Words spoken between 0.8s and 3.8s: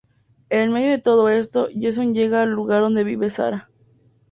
de todo esto, Jason llega al lugar donde vive Sara.